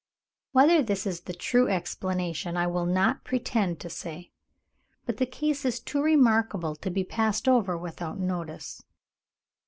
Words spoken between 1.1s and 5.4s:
the true explanation I will not pretend to say; but the